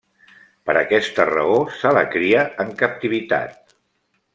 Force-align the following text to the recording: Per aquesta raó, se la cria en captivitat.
Per 0.69 0.75
aquesta 0.79 1.27
raó, 1.31 1.59
se 1.83 1.93
la 2.01 2.05
cria 2.17 2.49
en 2.67 2.75
captivitat. 2.85 3.75